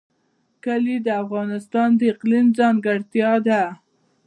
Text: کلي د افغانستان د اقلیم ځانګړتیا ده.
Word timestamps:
کلي 0.63 0.97
د 1.05 1.07
افغانستان 1.23 1.89
د 1.99 2.01
اقلیم 2.13 2.47
ځانګړتیا 2.59 3.31
ده. 3.47 3.61